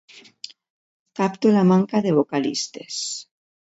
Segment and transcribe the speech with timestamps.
[1.19, 3.03] Capto la manca de vocalistes.